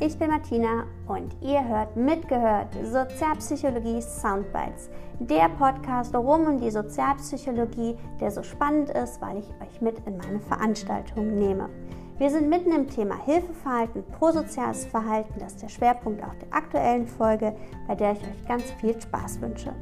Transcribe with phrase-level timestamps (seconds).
[0.00, 4.88] ich bin Martina und ihr hört mitgehört Sozialpsychologie Soundbites,
[5.18, 10.16] der Podcast rund um die Sozialpsychologie, der so spannend ist, weil ich euch mit in
[10.16, 11.68] meine Veranstaltung nehme.
[12.16, 17.06] Wir sind mitten im Thema Hilfeverhalten, prosoziales Verhalten, das ist der Schwerpunkt auch der aktuellen
[17.06, 17.54] Folge,
[17.86, 19.74] bei der ich euch ganz viel Spaß wünsche.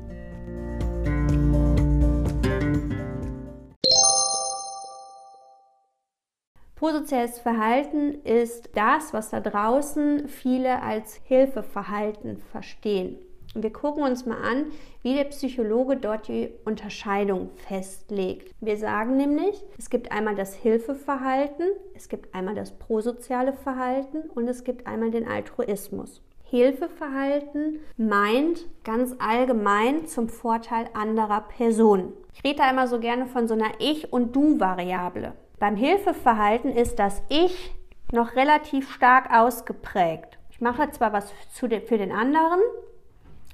[6.88, 13.18] Prosoziales Verhalten ist das, was da draußen viele als Hilfeverhalten verstehen.
[13.54, 14.72] Wir gucken uns mal an,
[15.02, 18.54] wie der Psychologe dort die Unterscheidung festlegt.
[18.62, 24.48] Wir sagen nämlich, es gibt einmal das Hilfeverhalten, es gibt einmal das prosoziale Verhalten und
[24.48, 26.22] es gibt einmal den Altruismus.
[26.44, 32.14] Hilfeverhalten meint ganz allgemein zum Vorteil anderer Personen.
[32.32, 35.34] Ich rede da immer so gerne von so einer Ich- und Du-Variable.
[35.58, 37.74] Beim Hilfeverhalten ist das Ich
[38.12, 40.38] noch relativ stark ausgeprägt.
[40.50, 42.60] Ich mache zwar was für den anderen,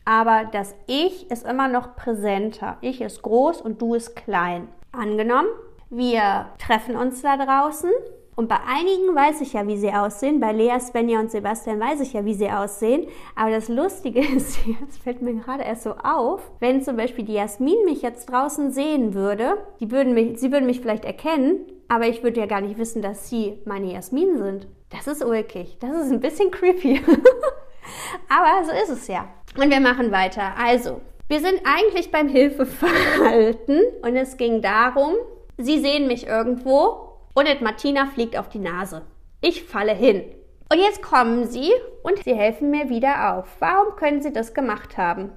[0.05, 2.77] aber das Ich ist immer noch präsenter.
[2.83, 4.69] Ich ist groß und du ist klein.
[4.93, 5.49] Angenommen,
[5.89, 7.91] wir treffen uns da draußen
[8.37, 10.41] und bei einigen weiß ich ja, wie sie aussehen.
[10.41, 13.07] Bei Lea, Svenja und Sebastian weiß ich ja, wie sie aussehen.
[13.35, 17.35] Aber das Lustige ist, das fällt mir gerade erst so auf, wenn zum Beispiel die
[17.35, 22.07] Jasmin mich jetzt draußen sehen würde, die würden mich, sie würden mich vielleicht erkennen, aber
[22.07, 24.67] ich würde ja gar nicht wissen, dass sie meine Jasmin sind.
[24.91, 25.79] Das ist ulkig.
[25.81, 27.01] Das ist ein bisschen creepy.
[28.29, 29.29] aber so ist es ja.
[29.57, 30.55] Und wir machen weiter.
[30.59, 35.15] Also, wir sind eigentlich beim Hilfeverhalten und es ging darum,
[35.57, 39.03] Sie sehen mich irgendwo und Martina fliegt auf die Nase.
[39.41, 40.25] Ich falle hin.
[40.71, 41.71] Und jetzt kommen Sie
[42.03, 43.47] und Sie helfen mir wieder auf.
[43.61, 45.33] Warum können Sie das gemacht haben?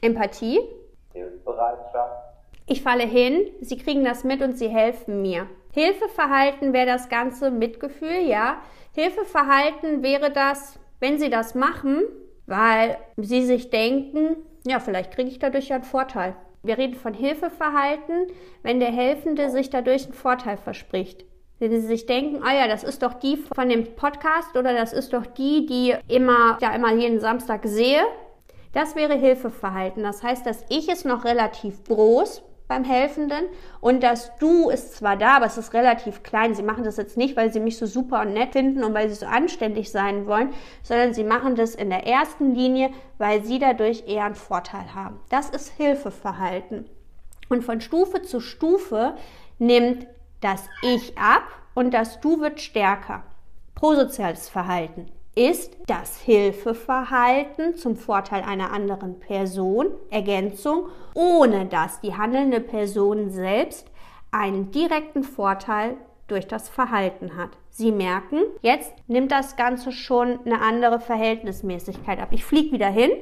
[0.00, 0.60] Empathie?
[1.12, 2.28] Hilfsbereitschaft.
[2.66, 5.46] Ich falle hin, Sie kriegen das mit und Sie helfen mir.
[5.72, 8.62] Hilfeverhalten wäre das ganze Mitgefühl, ja.
[8.94, 12.02] Hilfeverhalten wäre das, wenn Sie das machen,
[12.46, 16.34] weil Sie sich denken, ja, vielleicht kriege ich dadurch ja einen Vorteil.
[16.62, 18.26] Wir reden von Hilfeverhalten,
[18.62, 21.24] wenn der Helfende sich dadurch einen Vorteil verspricht.
[21.60, 24.92] Wenn sie sich denken, ah ja, das ist doch die von dem Podcast oder das
[24.92, 28.02] ist doch die, die immer, ja, immer jeden Samstag sehe.
[28.72, 30.02] Das wäre Hilfeverhalten.
[30.02, 33.46] Das heißt, das Ich ist noch relativ groß beim Helfenden
[33.80, 36.54] und das Du ist zwar da, aber es ist relativ klein.
[36.54, 39.08] Sie machen das jetzt nicht, weil sie mich so super und nett finden und weil
[39.08, 40.50] sie so anständig sein wollen,
[40.82, 45.18] sondern sie machen das in der ersten Linie, weil sie dadurch eher einen Vorteil haben.
[45.30, 46.88] Das ist Hilfeverhalten.
[47.48, 49.14] Und von Stufe zu Stufe
[49.58, 50.06] nimmt
[50.40, 53.24] das Ich ab und das Du wird stärker.
[53.74, 62.60] Prosoziales Verhalten ist das Hilfeverhalten zum Vorteil einer anderen Person, Ergänzung, ohne dass die handelnde
[62.60, 63.86] Person selbst
[64.32, 65.96] einen direkten Vorteil
[66.26, 67.50] durch das Verhalten hat.
[67.70, 72.30] Sie merken, jetzt nimmt das Ganze schon eine andere Verhältnismäßigkeit ab.
[72.32, 73.12] Ich fliege wieder hin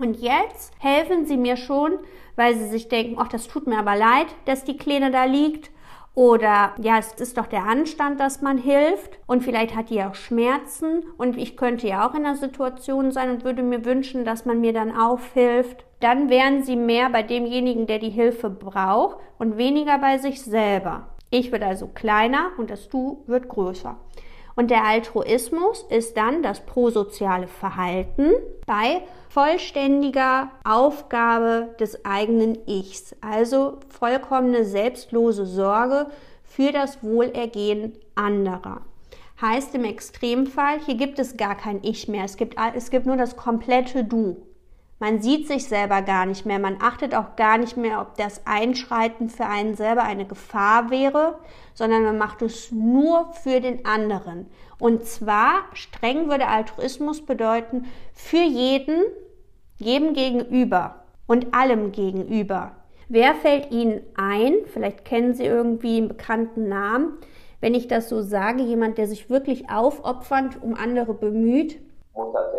[0.00, 1.92] und jetzt helfen Sie mir schon,
[2.34, 5.70] weil Sie sich denken, ach, das tut mir aber leid, dass die Kleine da liegt
[6.14, 10.14] oder ja, es ist doch der Anstand, dass man hilft und vielleicht hat die auch
[10.14, 14.44] Schmerzen und ich könnte ja auch in der Situation sein und würde mir wünschen, dass
[14.44, 15.84] man mir dann aufhilft.
[16.00, 21.06] Dann wären sie mehr bei demjenigen, der die Hilfe braucht und weniger bei sich selber.
[21.30, 23.96] Ich wird also kleiner und das Du wird größer.
[24.56, 28.32] Und der Altruismus ist dann das prosoziale Verhalten
[28.66, 36.06] bei vollständiger Aufgabe des eigenen Ichs, also vollkommene selbstlose Sorge
[36.42, 38.82] für das Wohlergehen anderer.
[39.40, 43.16] Heißt im Extremfall, hier gibt es gar kein Ich mehr, es gibt, es gibt nur
[43.16, 44.36] das komplette Du.
[45.02, 48.42] Man sieht sich selber gar nicht mehr, man achtet auch gar nicht mehr, ob das
[48.46, 51.38] Einschreiten für einen selber eine Gefahr wäre,
[51.72, 54.46] sondern man macht es nur für den anderen.
[54.78, 59.00] Und zwar, streng würde Altruismus bedeuten, für jeden,
[59.78, 60.96] jedem gegenüber
[61.26, 62.72] und allem gegenüber.
[63.08, 64.52] Wer fällt Ihnen ein?
[64.66, 67.16] Vielleicht kennen Sie irgendwie einen bekannten Namen.
[67.62, 71.80] Wenn ich das so sage, jemand, der sich wirklich aufopfernd um andere bemüht.
[72.14, 72.50] Mutter.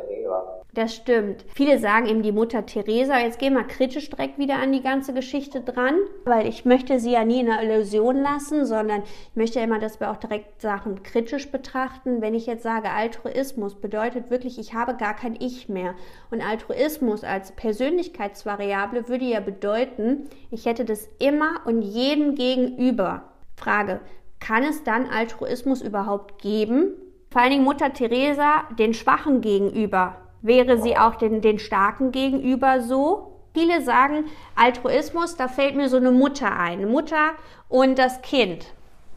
[0.73, 1.43] Das stimmt.
[1.53, 3.19] Viele sagen eben die Mutter Teresa.
[3.19, 7.11] Jetzt gehen wir kritisch direkt wieder an die ganze Geschichte dran, weil ich möchte sie
[7.11, 11.03] ja nie in einer Illusion lassen, sondern ich möchte immer, dass wir auch direkt Sachen
[11.03, 12.21] kritisch betrachten.
[12.21, 15.93] Wenn ich jetzt sage, Altruismus bedeutet wirklich, ich habe gar kein Ich mehr.
[16.29, 23.23] Und Altruismus als Persönlichkeitsvariable würde ja bedeuten, ich hätte das immer und jedem gegenüber.
[23.57, 23.99] Frage,
[24.39, 26.93] kann es dann Altruismus überhaupt geben?
[27.29, 32.81] Vor allen Dingen Mutter Teresa den Schwachen gegenüber wäre sie auch den, den Starken gegenüber
[32.81, 33.39] so.
[33.53, 37.31] Viele sagen Altruismus, da fällt mir so eine Mutter ein, Mutter
[37.69, 38.67] und das Kind.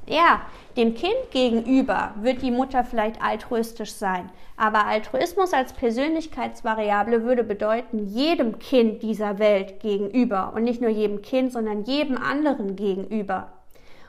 [0.07, 0.43] Ja,
[0.77, 8.09] Dem Kind gegenüber wird die Mutter vielleicht altruistisch sein, aber Altruismus als Persönlichkeitsvariable würde bedeuten,
[8.09, 13.53] jedem Kind dieser Welt gegenüber und nicht nur jedem Kind, sondern jedem anderen gegenüber.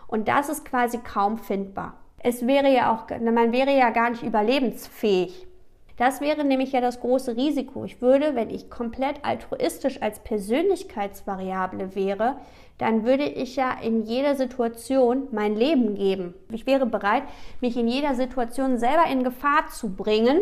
[0.08, 1.94] Und das ist quasi kaum findbar.
[2.18, 5.46] Es wäre ja auch, man wäre ja gar nicht überlebensfähig.
[5.98, 7.86] Das wäre nämlich ja das große Risiko.
[7.86, 12.36] Ich würde, wenn ich komplett altruistisch als Persönlichkeitsvariable wäre,
[12.78, 16.34] dann würde ich ja in jeder Situation mein Leben geben.
[16.52, 17.24] Ich wäre bereit,
[17.62, 20.42] mich in jeder Situation selber in Gefahr zu bringen,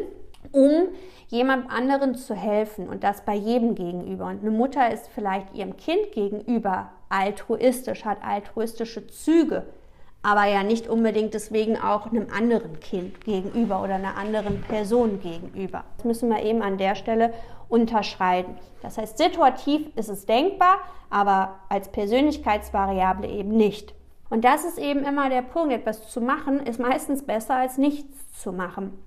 [0.51, 0.87] um
[1.27, 4.25] jemand anderen zu helfen und das bei jedem gegenüber.
[4.25, 9.67] Und eine Mutter ist vielleicht ihrem Kind gegenüber altruistisch, hat altruistische Züge,
[10.23, 15.83] aber ja nicht unbedingt deswegen auch einem anderen Kind gegenüber oder einer anderen Person gegenüber.
[15.97, 17.33] Das müssen wir eben an der Stelle
[17.67, 18.57] unterscheiden.
[18.81, 20.77] Das heißt, situativ ist es denkbar,
[21.09, 23.93] aber als Persönlichkeitsvariable eben nicht.
[24.29, 25.73] Und das ist eben immer der Punkt.
[25.73, 28.97] Etwas zu machen ist meistens besser als nichts zu machen.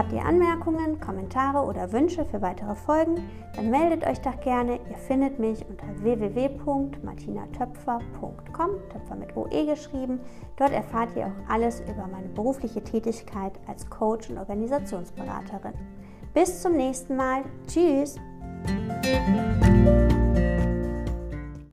[0.00, 3.22] Habt ihr Anmerkungen, Kommentare oder Wünsche für weitere Folgen?
[3.54, 4.80] Dann meldet euch doch gerne.
[4.88, 10.20] Ihr findet mich unter www.martinatöpfer.com, Töpfer mit OE geschrieben.
[10.56, 15.74] Dort erfahrt ihr auch alles über meine berufliche Tätigkeit als Coach und Organisationsberaterin.
[16.32, 17.42] Bis zum nächsten Mal.
[17.66, 18.16] Tschüss!